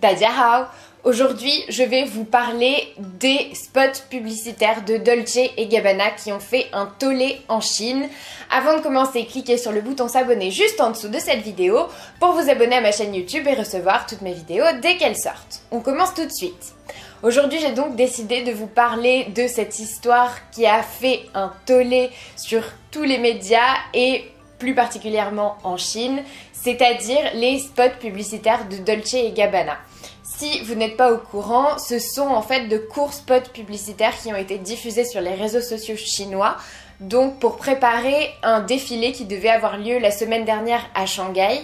Dadia 0.00 0.70
Aujourd'hui, 1.02 1.64
je 1.70 1.82
vais 1.82 2.04
vous 2.04 2.24
parler 2.24 2.92
des 2.98 3.54
spots 3.54 4.02
publicitaires 4.10 4.84
de 4.84 4.98
Dolce 4.98 5.38
et 5.56 5.66
Gabbana 5.66 6.10
qui 6.10 6.30
ont 6.30 6.40
fait 6.40 6.66
un 6.74 6.86
tollé 6.98 7.40
en 7.48 7.62
Chine. 7.62 8.06
Avant 8.50 8.76
de 8.76 8.82
commencer, 8.82 9.24
cliquez 9.24 9.56
sur 9.56 9.72
le 9.72 9.80
bouton 9.80 10.08
s'abonner 10.08 10.50
juste 10.50 10.78
en 10.78 10.90
dessous 10.90 11.08
de 11.08 11.18
cette 11.18 11.40
vidéo 11.40 11.86
pour 12.18 12.32
vous 12.32 12.50
abonner 12.50 12.76
à 12.76 12.80
ma 12.82 12.92
chaîne 12.92 13.14
YouTube 13.14 13.46
et 13.46 13.54
recevoir 13.54 14.04
toutes 14.04 14.20
mes 14.20 14.34
vidéos 14.34 14.66
dès 14.82 14.98
qu'elles 14.98 15.16
sortent. 15.16 15.62
On 15.70 15.80
commence 15.80 16.12
tout 16.12 16.26
de 16.26 16.32
suite. 16.32 16.74
Aujourd'hui, 17.22 17.60
j'ai 17.60 17.72
donc 17.72 17.96
décidé 17.96 18.42
de 18.42 18.52
vous 18.52 18.66
parler 18.66 19.24
de 19.34 19.46
cette 19.46 19.78
histoire 19.78 20.34
qui 20.50 20.66
a 20.66 20.82
fait 20.82 21.22
un 21.34 21.50
tollé 21.64 22.10
sur 22.36 22.62
tous 22.90 23.04
les 23.04 23.18
médias 23.18 23.76
et 23.94 24.24
plus 24.60 24.76
particulièrement 24.76 25.56
en 25.64 25.76
Chine, 25.76 26.22
c'est-à-dire 26.52 27.32
les 27.34 27.58
spots 27.58 27.98
publicitaires 27.98 28.68
de 28.68 28.76
Dolce 28.76 29.14
et 29.14 29.32
Gabbana. 29.32 29.76
Si 30.22 30.60
vous 30.62 30.74
n'êtes 30.74 30.96
pas 30.96 31.12
au 31.12 31.18
courant, 31.18 31.76
ce 31.78 31.98
sont 31.98 32.28
en 32.28 32.42
fait 32.42 32.68
de 32.68 32.78
courts 32.78 33.12
spots 33.12 33.50
publicitaires 33.52 34.16
qui 34.22 34.32
ont 34.32 34.36
été 34.36 34.58
diffusés 34.58 35.04
sur 35.04 35.20
les 35.20 35.34
réseaux 35.34 35.60
sociaux 35.60 35.96
chinois, 35.96 36.56
donc 37.00 37.40
pour 37.40 37.56
préparer 37.56 38.30
un 38.42 38.60
défilé 38.60 39.12
qui 39.12 39.24
devait 39.24 39.48
avoir 39.48 39.78
lieu 39.78 39.98
la 39.98 40.10
semaine 40.10 40.44
dernière 40.44 40.88
à 40.94 41.06
Shanghai. 41.06 41.60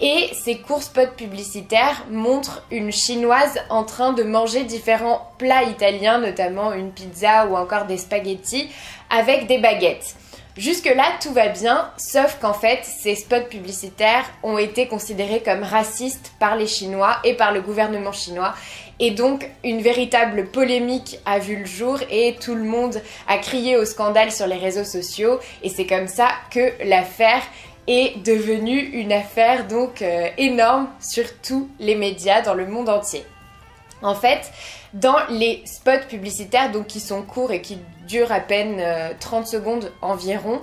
Et 0.00 0.30
ces 0.44 0.58
courts 0.58 0.82
spots 0.82 1.14
publicitaires 1.16 2.04
montrent 2.10 2.64
une 2.70 2.90
chinoise 2.90 3.58
en 3.68 3.84
train 3.84 4.12
de 4.12 4.22
manger 4.22 4.64
différents 4.64 5.30
plats 5.38 5.64
italiens, 5.64 6.18
notamment 6.18 6.72
une 6.72 6.90
pizza 6.90 7.46
ou 7.46 7.56
encore 7.56 7.84
des 7.84 7.98
spaghettis, 7.98 8.70
avec 9.10 9.46
des 9.46 9.58
baguettes. 9.58 10.16
Jusque-là, 10.60 11.06
tout 11.22 11.32
va 11.32 11.48
bien, 11.48 11.90
sauf 11.96 12.36
qu'en 12.38 12.52
fait, 12.52 12.80
ces 12.84 13.14
spots 13.14 13.46
publicitaires 13.48 14.26
ont 14.42 14.58
été 14.58 14.88
considérés 14.88 15.40
comme 15.42 15.62
racistes 15.62 16.32
par 16.38 16.54
les 16.54 16.66
Chinois 16.66 17.16
et 17.24 17.32
par 17.32 17.54
le 17.54 17.62
gouvernement 17.62 18.12
chinois. 18.12 18.52
Et 18.98 19.10
donc, 19.10 19.48
une 19.64 19.80
véritable 19.80 20.48
polémique 20.48 21.18
a 21.24 21.38
vu 21.38 21.56
le 21.56 21.64
jour 21.64 21.98
et 22.10 22.36
tout 22.38 22.54
le 22.54 22.64
monde 22.64 23.00
a 23.26 23.38
crié 23.38 23.78
au 23.78 23.86
scandale 23.86 24.30
sur 24.32 24.46
les 24.46 24.58
réseaux 24.58 24.84
sociaux. 24.84 25.40
Et 25.62 25.70
c'est 25.70 25.86
comme 25.86 26.08
ça 26.08 26.28
que 26.50 26.74
l'affaire 26.84 27.42
est 27.86 28.22
devenue 28.22 28.80
une 28.80 29.14
affaire 29.14 29.66
donc 29.66 30.02
euh, 30.02 30.28
énorme 30.36 30.90
sur 31.00 31.24
tous 31.40 31.70
les 31.78 31.94
médias 31.94 32.42
dans 32.42 32.52
le 32.52 32.66
monde 32.66 32.90
entier. 32.90 33.24
En 34.02 34.14
fait, 34.14 34.50
dans 34.94 35.16
les 35.28 35.62
spots 35.66 36.06
publicitaires, 36.08 36.72
donc 36.72 36.86
qui 36.86 37.00
sont 37.00 37.22
courts 37.22 37.52
et 37.52 37.60
qui 37.60 37.78
durent 38.06 38.32
à 38.32 38.40
peine 38.40 38.82
30 39.20 39.42
euh, 39.42 39.46
secondes 39.46 39.92
environ, 40.02 40.62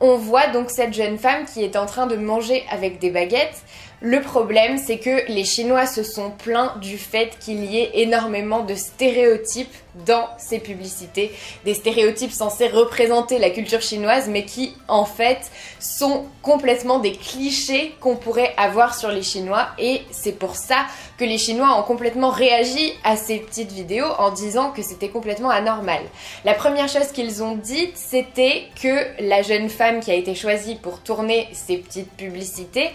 on 0.00 0.16
voit 0.16 0.48
donc 0.48 0.70
cette 0.70 0.92
jeune 0.92 1.16
femme 1.16 1.44
qui 1.44 1.62
est 1.62 1.76
en 1.76 1.86
train 1.86 2.06
de 2.06 2.16
manger 2.16 2.64
avec 2.70 2.98
des 2.98 3.10
baguettes. 3.10 3.62
Le 4.04 4.20
problème, 4.20 4.78
c'est 4.78 4.98
que 4.98 5.30
les 5.30 5.44
Chinois 5.44 5.86
se 5.86 6.02
sont 6.02 6.32
plaints 6.32 6.74
du 6.80 6.98
fait 6.98 7.38
qu'il 7.38 7.64
y 7.64 7.78
ait 7.78 7.90
énormément 8.02 8.64
de 8.64 8.74
stéréotypes 8.74 9.72
dans 10.06 10.26
ces 10.38 10.58
publicités. 10.58 11.30
Des 11.64 11.74
stéréotypes 11.74 12.32
censés 12.32 12.66
représenter 12.66 13.38
la 13.38 13.50
culture 13.50 13.80
chinoise, 13.80 14.28
mais 14.28 14.44
qui, 14.44 14.74
en 14.88 15.04
fait, 15.04 15.38
sont 15.78 16.24
complètement 16.40 16.98
des 16.98 17.12
clichés 17.12 17.94
qu'on 18.00 18.16
pourrait 18.16 18.54
avoir 18.56 18.98
sur 18.98 19.10
les 19.10 19.22
Chinois. 19.22 19.68
Et 19.78 20.00
c'est 20.10 20.36
pour 20.36 20.56
ça 20.56 20.86
que 21.16 21.24
les 21.24 21.38
Chinois 21.38 21.78
ont 21.78 21.84
complètement 21.84 22.30
réagi 22.30 22.94
à 23.04 23.16
ces 23.16 23.38
petites 23.38 23.70
vidéos 23.70 24.08
en 24.18 24.32
disant 24.32 24.72
que 24.72 24.82
c'était 24.82 25.10
complètement 25.10 25.50
anormal. 25.50 26.00
La 26.44 26.54
première 26.54 26.88
chose 26.88 27.12
qu'ils 27.12 27.42
ont 27.44 27.54
dite, 27.54 27.96
c'était 27.96 28.64
que 28.82 29.06
la 29.20 29.42
jeune 29.42 29.68
femme 29.68 30.00
qui 30.00 30.10
a 30.10 30.14
été 30.14 30.34
choisie 30.34 30.74
pour 30.74 31.00
tourner 31.00 31.48
ces 31.52 31.76
petites 31.76 32.10
publicités 32.12 32.90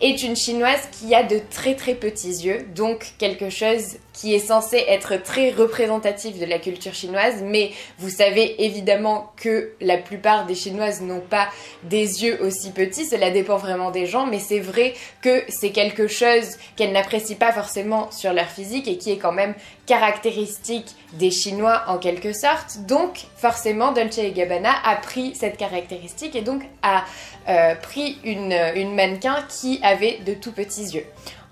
est 0.00 0.22
une 0.22 0.36
chinoise 0.36 0.51
qui 0.90 1.14
a 1.14 1.22
de 1.22 1.40
très 1.50 1.74
très 1.74 1.94
petits 1.94 2.28
yeux, 2.28 2.62
donc 2.74 3.12
quelque 3.18 3.50
chose 3.50 3.96
qui 4.12 4.34
est 4.34 4.46
censé 4.46 4.84
être 4.88 5.22
très 5.22 5.50
représentatif 5.50 6.38
de 6.38 6.44
la 6.44 6.58
culture 6.58 6.94
chinoise, 6.94 7.42
mais 7.42 7.72
vous 7.98 8.10
savez 8.10 8.64
évidemment 8.64 9.32
que 9.36 9.72
la 9.80 9.96
plupart 9.96 10.46
des 10.46 10.54
chinoises 10.54 11.00
n'ont 11.00 11.20
pas 11.20 11.48
des 11.84 12.24
yeux 12.24 12.38
aussi 12.42 12.70
petits, 12.70 13.06
cela 13.06 13.30
dépend 13.30 13.56
vraiment 13.56 13.90
des 13.90 14.06
gens, 14.06 14.26
mais 14.26 14.38
c'est 14.38 14.60
vrai 14.60 14.94
que 15.22 15.42
c'est 15.48 15.70
quelque 15.70 16.08
chose 16.08 16.58
qu'elles 16.76 16.92
n'apprécient 16.92 17.36
pas 17.36 17.52
forcément 17.52 18.10
sur 18.10 18.32
leur 18.32 18.48
physique 18.48 18.88
et 18.88 18.98
qui 18.98 19.10
est 19.10 19.18
quand 19.18 19.32
même 19.32 19.54
caractéristique 19.86 20.94
des 21.14 21.30
chinois 21.30 21.82
en 21.88 21.98
quelque 21.98 22.32
sorte. 22.32 22.78
Donc 22.86 23.26
forcément 23.36 23.92
Dolce 23.92 24.20
Gabbana 24.34 24.72
a 24.84 24.96
pris 24.96 25.34
cette 25.34 25.56
caractéristique 25.56 26.36
et 26.36 26.42
donc 26.42 26.62
a 26.82 27.04
euh, 27.48 27.74
pris 27.74 28.18
une, 28.24 28.56
une 28.74 28.94
mannequin 28.94 29.44
qui 29.48 29.80
avait 29.82 30.18
de 30.24 30.34
tout 30.34 30.52
petits 30.52 30.94
yeux. 30.94 31.04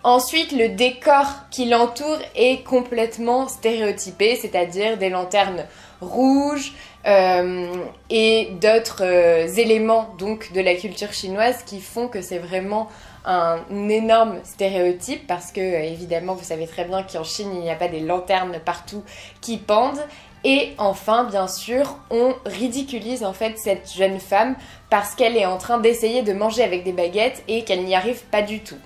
Ensuite, 0.03 0.53
le 0.53 0.71
décor 0.71 1.27
qui 1.51 1.67
l'entoure 1.67 2.19
est 2.35 2.65
complètement 2.65 3.49
stéréotypé, 3.49 4.35
c'est-à-dire 4.35 4.97
des 4.97 5.11
lanternes 5.11 5.67
rouges 6.01 6.73
euh, 7.07 7.75
et 8.09 8.49
d'autres 8.63 9.03
euh, 9.05 9.47
éléments 9.47 10.15
donc 10.19 10.53
de 10.53 10.63
la 10.63 10.75
culture 10.75 11.13
chinoise 11.13 11.63
qui 11.65 11.83
font 11.83 12.09
que 12.09 12.23
c'est 12.23 12.39
vraiment 12.39 12.89
un 13.27 13.59
énorme 13.91 14.39
stéréotype 14.45 15.27
parce 15.27 15.53
que 15.53 15.61
évidemment 15.61 16.35
vous 16.35 16.45
savez 16.45 16.67
très 16.67 16.87
bien 16.87 17.03
qu'en 17.03 17.23
Chine 17.23 17.51
il 17.53 17.61
n'y 17.61 17.71
a 17.71 17.75
pas 17.75 17.89
des 17.89 18.01
lanternes 18.01 18.59
partout 18.65 19.03
qui 19.43 19.59
pendent 19.59 20.01
et 20.43 20.73
enfin, 20.79 21.25
bien 21.25 21.47
sûr, 21.47 21.99
on 22.11 22.35
ridiculise 22.47 23.25
en 23.25 23.35
fait 23.35 23.59
cette 23.59 23.93
jeune 23.93 24.19
femme 24.19 24.57
parce 24.89 25.15
qu'elle 25.15 25.37
est 25.37 25.45
en 25.45 25.59
train 25.59 25.79
d'essayer 25.79 26.23
de 26.23 26.33
manger 26.33 26.63
avec 26.63 26.83
des 26.83 26.93
baguettes 26.93 27.43
et 27.47 27.65
qu'elle 27.65 27.85
n'y 27.85 27.95
arrive 27.95 28.23
pas 28.31 28.41
du 28.41 28.61
tout. 28.61 28.79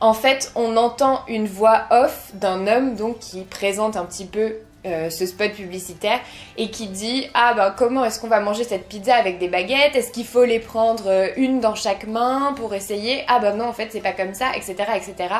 En 0.00 0.14
fait, 0.14 0.52
on 0.54 0.76
entend 0.76 1.24
une 1.26 1.46
voix 1.46 1.86
off 1.90 2.30
d'un 2.34 2.66
homme 2.68 2.94
donc 2.94 3.18
qui 3.18 3.42
présente 3.42 3.96
un 3.96 4.04
petit 4.04 4.26
peu 4.26 4.54
euh, 4.88 5.10
ce 5.10 5.26
spot 5.26 5.52
publicitaire 5.52 6.20
et 6.56 6.70
qui 6.70 6.88
dit 6.88 7.28
ah 7.34 7.54
ben 7.54 7.74
comment 7.76 8.04
est-ce 8.04 8.20
qu'on 8.20 8.28
va 8.28 8.40
manger 8.40 8.64
cette 8.64 8.88
pizza 8.88 9.14
avec 9.14 9.38
des 9.38 9.48
baguettes? 9.48 9.94
Est-ce 9.94 10.10
qu'il 10.10 10.26
faut 10.26 10.44
les 10.44 10.58
prendre 10.58 11.04
euh, 11.06 11.28
une 11.36 11.60
dans 11.60 11.74
chaque 11.74 12.06
main 12.06 12.54
pour 12.56 12.74
essayer? 12.74 13.24
Ah 13.28 13.38
ben 13.38 13.56
non 13.56 13.66
en 13.66 13.72
fait 13.72 13.88
c'est 13.90 14.00
pas 14.00 14.12
comme 14.12 14.34
ça 14.34 14.46
etc 14.56 14.74
etc 14.96 15.34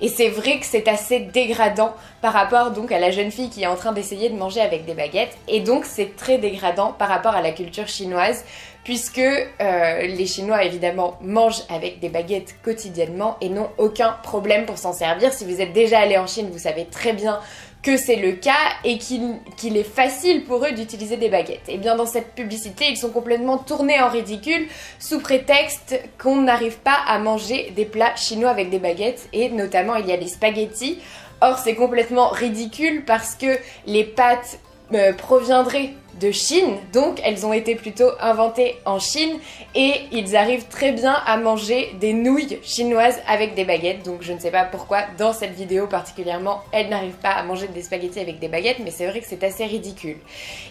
et 0.00 0.08
c'est 0.08 0.28
vrai 0.28 0.58
que 0.58 0.66
c'est 0.66 0.88
assez 0.88 1.20
dégradant 1.20 1.94
par 2.20 2.32
rapport 2.32 2.70
donc 2.70 2.92
à 2.92 2.98
la 2.98 3.10
jeune 3.10 3.30
fille 3.30 3.50
qui 3.50 3.62
est 3.62 3.66
en 3.66 3.76
train 3.76 3.92
d'essayer 3.92 4.28
de 4.30 4.36
manger 4.36 4.60
avec 4.60 4.84
des 4.84 4.94
baguettes. 4.94 5.36
Et 5.48 5.60
donc 5.60 5.84
c'est 5.84 6.16
très 6.16 6.38
dégradant 6.38 6.92
par 6.92 7.08
rapport 7.08 7.34
à 7.34 7.42
la 7.42 7.52
culture 7.52 7.88
chinoise 7.88 8.44
puisque 8.84 9.18
euh, 9.18 10.02
les 10.02 10.26
Chinois 10.26 10.62
évidemment 10.62 11.18
mangent 11.22 11.62
avec 11.70 12.00
des 12.00 12.10
baguettes 12.10 12.54
quotidiennement 12.62 13.36
et 13.40 13.48
n'ont 13.48 13.70
aucun 13.78 14.12
problème 14.22 14.66
pour 14.66 14.78
s'en 14.78 14.92
servir. 14.92 15.32
Si 15.32 15.44
vous 15.44 15.60
êtes 15.60 15.72
déjà 15.72 16.00
allé 16.00 16.18
en 16.18 16.26
Chine, 16.26 16.50
vous 16.52 16.58
savez 16.58 16.84
très 16.84 17.14
bien 17.14 17.40
que 17.84 17.98
c'est 17.98 18.16
le 18.16 18.32
cas 18.32 18.52
et 18.82 18.96
qu'il 18.98 19.76
est 19.76 19.82
facile 19.84 20.44
pour 20.44 20.64
eux 20.64 20.72
d'utiliser 20.72 21.18
des 21.18 21.28
baguettes. 21.28 21.68
Et 21.68 21.76
bien 21.76 21.94
dans 21.94 22.06
cette 22.06 22.34
publicité, 22.34 22.86
ils 22.88 22.96
sont 22.96 23.10
complètement 23.10 23.58
tournés 23.58 24.00
en 24.00 24.08
ridicule 24.08 24.66
sous 24.98 25.20
prétexte 25.20 26.00
qu'on 26.18 26.40
n'arrive 26.40 26.78
pas 26.78 26.98
à 27.06 27.18
manger 27.18 27.72
des 27.76 27.84
plats 27.84 28.16
chinois 28.16 28.50
avec 28.50 28.70
des 28.70 28.78
baguettes 28.78 29.28
et 29.34 29.50
notamment 29.50 29.96
il 29.96 30.06
y 30.06 30.12
a 30.12 30.16
des 30.16 30.28
spaghettis. 30.28 30.98
Or 31.42 31.58
c'est 31.58 31.74
complètement 31.74 32.28
ridicule 32.28 33.04
parce 33.04 33.34
que 33.34 33.58
les 33.86 34.04
pâtes 34.04 34.58
euh, 34.92 35.12
proviendraient 35.12 35.94
de 36.20 36.30
Chine, 36.30 36.76
donc 36.92 37.20
elles 37.24 37.44
ont 37.44 37.52
été 37.52 37.74
plutôt 37.74 38.10
inventées 38.20 38.76
en 38.84 38.98
Chine 38.98 39.38
et 39.74 39.94
ils 40.12 40.36
arrivent 40.36 40.68
très 40.68 40.92
bien 40.92 41.14
à 41.26 41.36
manger 41.36 41.92
des 42.00 42.12
nouilles 42.12 42.58
chinoises 42.62 43.18
avec 43.26 43.54
des 43.54 43.64
baguettes. 43.64 44.04
Donc 44.04 44.22
je 44.22 44.32
ne 44.32 44.38
sais 44.38 44.50
pas 44.50 44.64
pourquoi 44.64 45.02
dans 45.18 45.32
cette 45.32 45.54
vidéo 45.54 45.86
particulièrement 45.86 46.60
elles 46.70 46.88
n'arrivent 46.88 47.20
pas 47.20 47.30
à 47.30 47.42
manger 47.42 47.66
des 47.68 47.82
spaghettis 47.82 48.20
avec 48.20 48.38
des 48.38 48.48
baguettes, 48.48 48.78
mais 48.84 48.90
c'est 48.90 49.06
vrai 49.06 49.20
que 49.20 49.26
c'est 49.26 49.42
assez 49.42 49.64
ridicule. 49.64 50.18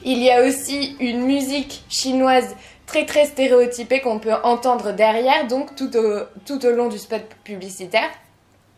Il 0.03 0.19
y 0.23 0.31
a 0.31 0.43
aussi 0.43 0.95
une 0.99 1.21
musique 1.21 1.83
chinoise 1.89 2.55
très 2.85 3.05
très 3.05 3.25
stéréotypée 3.25 3.99
qu'on 4.01 4.19
peut 4.19 4.35
entendre 4.43 4.93
derrière, 4.93 5.47
donc 5.47 5.75
tout 5.75 5.95
au, 5.97 6.19
tout 6.45 6.65
au 6.65 6.71
long 6.71 6.87
du 6.87 6.97
spot 6.97 7.21
publicitaire 7.43 8.09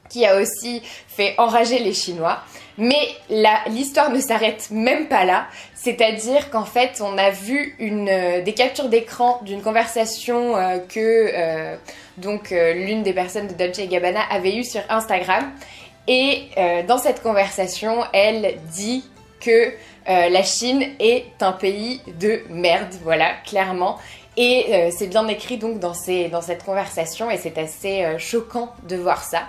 qui 0.10 0.26
a 0.26 0.40
aussi 0.40 0.82
fait 1.08 1.36
enrager 1.38 1.80
les 1.80 1.94
Chinois. 1.94 2.40
Mais 2.78 3.08
l'histoire 3.70 4.10
ne 4.10 4.20
s'arrête 4.20 4.70
même 4.70 5.08
pas 5.08 5.24
là, 5.24 5.48
c'est-à-dire 5.76 6.50
qu'en 6.50 6.66
fait 6.66 7.02
on 7.02 7.18
a 7.18 7.30
vu 7.30 7.76
une, 7.80 8.10
euh, 8.10 8.42
des 8.42 8.54
captures 8.54 8.90
d'écran 8.90 9.40
d'une 9.44 9.62
conversation 9.62 10.58
euh, 10.58 10.80
que 10.80 11.32
euh, 11.34 12.74
l'une 12.74 13.04
des 13.04 13.14
personnes 13.14 13.48
de 13.48 13.54
Dolce 13.54 13.80
Gabbana 13.88 14.22
avait 14.30 14.58
eue 14.58 14.64
sur 14.64 14.82
Instagram. 14.90 15.52
Et 16.08 16.50
dans 16.88 17.00
cette 17.00 17.24
conversation, 17.24 18.04
elle 18.14 18.60
dit 18.72 19.04
que 19.40 19.74
la 20.06 20.44
Chine 20.44 20.86
est 21.00 21.26
un 21.42 21.52
pays 21.52 22.00
de 22.20 22.44
merde, 22.52 22.94
voilà, 23.02 23.32
clairement. 23.44 23.98
Et 24.38 24.92
c'est 24.96 25.08
bien 25.08 25.28
écrit 25.28 25.58
donc 25.58 25.80
dans 25.80 25.96
cette 25.96 26.64
conversation 26.64 27.32
et 27.32 27.38
c'est 27.38 27.58
assez 27.58 28.06
choquant 28.20 28.72
de 28.88 28.98
voir 28.98 29.24
ça. 29.24 29.46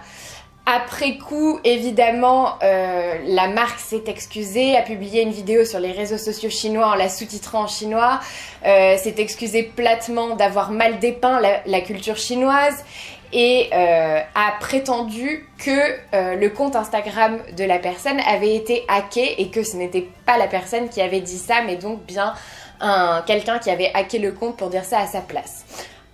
Après 0.68 1.16
coup, 1.16 1.60
évidemment, 1.62 2.58
euh, 2.64 3.18
la 3.24 3.46
marque 3.46 3.78
s'est 3.78 4.02
excusée, 4.08 4.76
a 4.76 4.82
publié 4.82 5.22
une 5.22 5.30
vidéo 5.30 5.64
sur 5.64 5.78
les 5.78 5.92
réseaux 5.92 6.18
sociaux 6.18 6.50
chinois 6.50 6.88
en 6.88 6.96
la 6.96 7.08
sous-titrant 7.08 7.62
en 7.62 7.66
chinois, 7.68 8.18
euh, 8.66 8.96
s'est 8.96 9.14
excusée 9.18 9.62
platement 9.62 10.34
d'avoir 10.34 10.72
mal 10.72 10.98
dépeint 10.98 11.40
la, 11.40 11.80
culture 11.82 12.16
chinoise 12.16 12.84
et 13.32 13.70
euh, 13.72 14.20
a 14.34 14.52
prétendu 14.58 15.48
que 15.56 16.36
le 16.36 16.48
compte 16.48 16.74
Instagram 16.74 17.38
de 17.56 17.62
la 17.62 17.78
personne 17.78 18.18
avait 18.26 18.56
été 18.56 18.84
hacké 18.88 19.40
et 19.40 19.50
que 19.50 19.62
ce 19.62 19.76
n'était 19.76 20.08
pas 20.24 20.36
la 20.36 20.48
personne 20.48 20.88
qui 20.88 21.00
avait 21.00 21.20
dit 21.20 21.38
ça, 21.38 21.62
mais 21.64 21.76
donc 21.76 22.02
bien 22.06 22.34
quelqu'un 23.26 23.60
qui 23.60 23.70
avait 23.70 23.92
hacké 23.94 24.18
le 24.18 24.32
compte 24.32 24.56
pour 24.56 24.68
dire 24.68 24.84
ça 24.84 24.98
à 24.98 25.06
sa 25.06 25.20
place. 25.20 25.64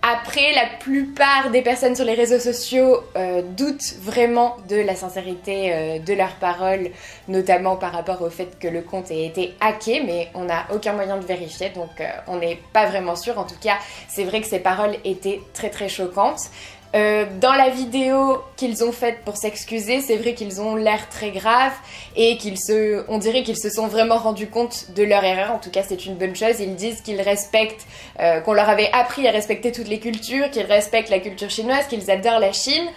Après, 0.05 0.51
la 0.51 0.65
plupart 0.81 1.49
des 1.49 1.61
personnes 1.61 1.95
sur 1.95 2.03
les 2.03 2.13
réseaux 2.13 2.37
sociaux 2.37 2.99
euh, 3.15 3.41
doutent 3.41 3.95
vraiment 4.01 4.57
de 4.67 4.75
la 4.75 4.95
sincérité 4.97 5.73
euh, 5.73 5.99
de 5.99 6.13
leurs 6.13 6.35
paroles, 6.35 6.89
notamment 7.29 7.77
par 7.77 7.93
rapport 7.93 8.21
au 8.21 8.29
fait 8.29 8.59
que 8.59 8.67
le 8.67 8.81
compte 8.81 9.11
ait 9.11 9.25
été 9.25 9.53
hacké, 9.61 10.03
mais 10.05 10.27
on 10.33 10.43
n'a 10.43 10.65
aucun 10.73 10.91
moyen 10.91 11.15
de 11.15 11.25
vérifier, 11.25 11.69
donc 11.69 12.01
euh, 12.01 12.09
on 12.27 12.35
n'est 12.35 12.59
pas 12.73 12.85
vraiment 12.87 13.15
sûr. 13.15 13.39
En 13.39 13.45
tout 13.45 13.55
cas, 13.61 13.77
c'est 14.09 14.25
vrai 14.25 14.41
que 14.41 14.47
ces 14.47 14.59
paroles 14.59 14.97
étaient 15.05 15.39
très 15.53 15.69
très 15.69 15.87
choquantes. 15.87 16.49
Euh, 16.95 17.25
dans 17.41 17.53
la 17.53 17.69
vidéo 17.69 18.41
qu'ils 18.55 18.83
ont 18.83 18.91
faite 18.91 19.21
pour 19.25 19.35
s'excuser, 19.35 20.01
c'est 20.01 20.17
vrai 20.17 20.35
qu'ils 20.35 20.61
ont 20.61 20.75
l'air 20.75 21.09
très 21.09 21.31
graves 21.31 21.73
et 22.15 22.37
qu'ils 22.37 22.59
se, 22.59 23.03
on 23.07 23.17
dirait 23.17 23.41
qu'ils 23.41 23.57
se 23.57 23.69
sont 23.69 23.87
vraiment 23.87 24.17
rendus 24.17 24.47
compte 24.47 24.91
de 24.95 25.03
leur 25.03 25.23
erreur. 25.23 25.51
En 25.51 25.59
tout 25.59 25.71
cas, 25.71 25.81
c'est 25.81 26.05
une 26.05 26.15
bonne 26.15 26.35
chose. 26.35 26.59
Ils 26.59 26.75
disent 26.75 27.01
qu'ils 27.01 27.21
respectent, 27.21 27.85
euh, 28.19 28.41
qu'on 28.41 28.53
leur 28.53 28.69
avait 28.69 28.91
appris 28.93 29.27
à 29.27 29.31
respecter 29.31 29.71
toutes 29.71 29.87
les 29.87 29.99
cultures, 29.99 30.51
qu'ils 30.51 30.65
respectent 30.65 31.09
la 31.09 31.19
culture 31.19 31.49
chinoise, 31.49 31.87
qu'ils 31.87 32.11
adorent 32.11 32.39
la 32.39 32.53
Chine. 32.53 32.87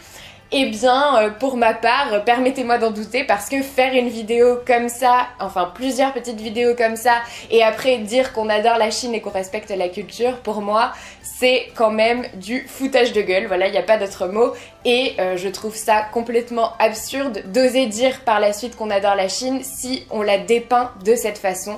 Eh 0.53 0.67
bien, 0.67 1.17
euh, 1.19 1.31
pour 1.31 1.57
ma 1.57 1.75
part, 1.75 2.13
euh, 2.13 2.21
permettez-moi 2.21 2.79
d'en 2.79 2.93
douter 2.93 3.25
parce 3.25 3.49
que 3.49 3.63
faire 3.63 3.95
une 3.95 4.09
vidéo 4.09 4.61
comme 4.65 4.89
ça, 4.89 5.27
enfin 5.41 5.73
plusieurs 5.75 6.13
petites 6.13 6.41
vidéos 6.41 6.77
comme 6.77 6.95
ça, 6.95 7.15
et 7.51 7.65
après 7.65 7.99
dire 7.99 8.33
qu'on 8.33 8.49
adore 8.49 8.79
la 8.79 8.93
Chine 8.93 9.13
et 9.13 9.21
qu'on 9.21 9.31
respecte 9.31 9.71
la 9.71 9.89
culture, 9.89 10.37
pour 10.43 10.61
moi, 10.63 10.93
c'est 11.21 11.67
quand 11.75 11.91
même 11.91 12.27
du 12.35 12.65
foutage 12.69 13.13
de 13.13 13.23
gueule. 13.23 13.47
Voilà, 13.47 13.67
il 13.67 13.73
n'y 13.73 13.79
a 13.79 13.83
pas 13.83 13.99
d'autre 13.99 14.29
mot. 14.29 14.53
Et 14.89 15.15
euh, 15.19 15.37
je 15.37 15.49
trouve 15.49 15.75
ça 15.75 16.07
complètement 16.13 16.71
absurde 16.79 17.43
d'oser 17.47 17.87
dire 17.87 18.21
par 18.21 18.39
la 18.39 18.53
suite 18.53 18.77
qu'on 18.77 18.89
adore 18.91 19.17
la 19.17 19.29
Chine 19.29 19.59
si 19.65 20.07
on 20.11 20.23
la 20.23 20.39
dépeint 20.39 20.93
de 21.05 21.17
cette 21.17 21.39
façon. 21.39 21.75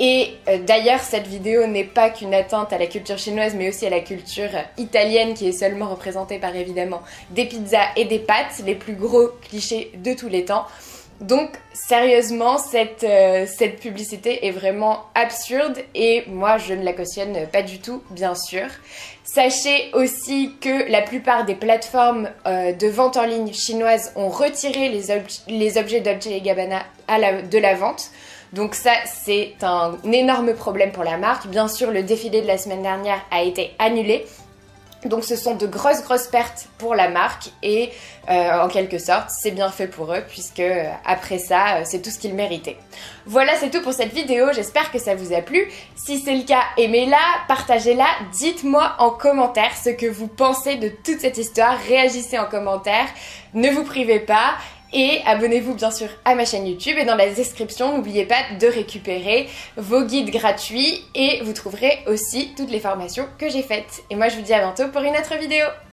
Et 0.00 0.32
euh, 0.48 0.58
d'ailleurs, 0.58 0.98
cette 0.98 1.28
vidéo 1.28 1.68
n'est 1.68 1.84
pas 1.84 2.10
qu'une 2.10 2.34
atteinte 2.34 2.72
à 2.72 2.78
la 2.78 2.88
culture 2.88 3.16
chinoise, 3.16 3.54
mais 3.54 3.68
aussi 3.68 3.86
à 3.86 3.90
la 3.90 4.00
culture 4.00 4.50
italienne 4.76 5.34
qui 5.34 5.46
est 5.46 5.52
seulement 5.52 5.88
représentée 5.88 6.40
par 6.40 6.54
évidemment 6.56 7.02
des 7.30 7.44
pizzas 7.44 7.90
et 7.94 8.06
des 8.06 8.18
pâtes, 8.18 8.60
les 8.66 8.74
plus 8.74 8.94
gros 8.94 9.28
clichés 9.48 9.92
de 9.96 10.12
tous 10.14 10.28
les 10.28 10.44
temps. 10.44 10.66
Donc 11.20 11.50
sérieusement, 11.72 12.58
cette, 12.58 13.02
euh, 13.02 13.44
cette 13.46 13.80
publicité 13.80 14.46
est 14.46 14.52
vraiment 14.52 15.04
absurde 15.16 15.78
et 15.94 16.24
moi 16.28 16.58
je 16.58 16.74
ne 16.74 16.84
la 16.84 16.92
cautionne 16.92 17.46
pas 17.52 17.62
du 17.62 17.80
tout, 17.80 18.02
bien 18.10 18.36
sûr. 18.36 18.66
Sachez 19.24 19.90
aussi 19.94 20.54
que 20.60 20.90
la 20.90 21.02
plupart 21.02 21.44
des 21.44 21.56
plateformes 21.56 22.30
euh, 22.46 22.72
de 22.72 22.86
vente 22.86 23.16
en 23.16 23.24
ligne 23.24 23.52
chinoises 23.52 24.12
ont 24.14 24.28
retiré 24.28 24.88
les, 24.88 25.02
les 25.48 25.76
objets 25.76 26.00
Dolce 26.00 26.28
Gabbana 26.42 26.82
de 27.50 27.58
la 27.58 27.74
vente. 27.74 28.10
Donc 28.52 28.74
ça, 28.74 28.92
c'est 29.04 29.54
un 29.62 29.98
énorme 30.10 30.54
problème 30.54 30.92
pour 30.92 31.04
la 31.04 31.18
marque. 31.18 31.48
Bien 31.48 31.68
sûr, 31.68 31.90
le 31.90 32.02
défilé 32.02 32.40
de 32.40 32.46
la 32.46 32.56
semaine 32.56 32.82
dernière 32.82 33.20
a 33.30 33.42
été 33.42 33.72
annulé. 33.78 34.24
Donc 35.04 35.24
ce 35.24 35.36
sont 35.36 35.54
de 35.54 35.66
grosses 35.66 36.02
grosses 36.02 36.26
pertes 36.26 36.68
pour 36.76 36.96
la 36.96 37.08
marque 37.08 37.50
et 37.62 37.90
euh, 38.28 38.60
en 38.60 38.68
quelque 38.68 38.98
sorte 38.98 39.30
c'est 39.30 39.52
bien 39.52 39.70
fait 39.70 39.86
pour 39.86 40.12
eux 40.12 40.22
puisque 40.28 40.58
euh, 40.58 40.90
après 41.04 41.38
ça 41.38 41.76
euh, 41.76 41.82
c'est 41.84 42.02
tout 42.02 42.10
ce 42.10 42.18
qu'ils 42.18 42.34
méritaient. 42.34 42.76
Voilà 43.24 43.52
c'est 43.60 43.70
tout 43.70 43.80
pour 43.80 43.92
cette 43.92 44.12
vidéo, 44.12 44.46
j'espère 44.52 44.90
que 44.90 44.98
ça 44.98 45.14
vous 45.14 45.32
a 45.32 45.40
plu. 45.40 45.70
Si 45.94 46.18
c'est 46.18 46.34
le 46.34 46.42
cas 46.42 46.62
aimez-la, 46.76 47.16
partagez-la, 47.46 48.06
dites-moi 48.32 48.96
en 48.98 49.10
commentaire 49.10 49.70
ce 49.82 49.90
que 49.90 50.06
vous 50.06 50.26
pensez 50.26 50.76
de 50.76 50.88
toute 50.88 51.20
cette 51.20 51.38
histoire, 51.38 51.78
réagissez 51.88 52.38
en 52.38 52.46
commentaire, 52.46 53.06
ne 53.54 53.70
vous 53.70 53.84
privez 53.84 54.20
pas 54.20 54.54
et 54.92 55.20
abonnez-vous 55.26 55.74
bien 55.74 55.90
sûr 55.90 56.08
à 56.24 56.34
ma 56.34 56.44
chaîne 56.44 56.66
YouTube. 56.66 56.96
Et 56.98 57.04
dans 57.04 57.16
la 57.16 57.28
description, 57.28 57.96
n'oubliez 57.96 58.24
pas 58.24 58.42
de 58.58 58.66
récupérer 58.66 59.48
vos 59.76 60.04
guides 60.04 60.30
gratuits. 60.30 61.02
Et 61.14 61.40
vous 61.42 61.52
trouverez 61.52 61.98
aussi 62.06 62.52
toutes 62.56 62.70
les 62.70 62.80
formations 62.80 63.26
que 63.38 63.48
j'ai 63.48 63.62
faites. 63.62 64.02
Et 64.10 64.16
moi 64.16 64.28
je 64.28 64.36
vous 64.36 64.42
dis 64.42 64.54
à 64.54 64.60
bientôt 64.60 64.88
pour 64.88 65.02
une 65.02 65.16
autre 65.16 65.36
vidéo 65.38 65.66